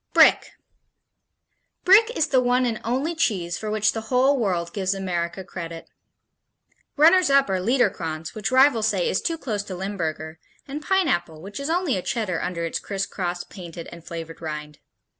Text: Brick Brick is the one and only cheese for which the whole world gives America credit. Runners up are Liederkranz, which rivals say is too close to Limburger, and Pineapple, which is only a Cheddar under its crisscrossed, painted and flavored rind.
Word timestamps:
Brick 0.13 0.53
Brick 1.85 2.09
is 2.17 2.29
the 2.29 2.41
one 2.41 2.65
and 2.65 2.81
only 2.83 3.13
cheese 3.13 3.59
for 3.59 3.69
which 3.69 3.91
the 3.91 4.01
whole 4.09 4.39
world 4.39 4.73
gives 4.73 4.95
America 4.95 5.43
credit. 5.43 5.87
Runners 6.97 7.29
up 7.29 7.47
are 7.51 7.59
Liederkranz, 7.59 8.33
which 8.33 8.49
rivals 8.51 8.87
say 8.87 9.07
is 9.07 9.21
too 9.21 9.37
close 9.37 9.61
to 9.61 9.75
Limburger, 9.75 10.39
and 10.67 10.81
Pineapple, 10.81 11.39
which 11.39 11.59
is 11.59 11.69
only 11.69 11.97
a 11.97 12.01
Cheddar 12.01 12.41
under 12.41 12.65
its 12.65 12.79
crisscrossed, 12.79 13.51
painted 13.51 13.87
and 13.91 14.03
flavored 14.03 14.41
rind. 14.41 14.79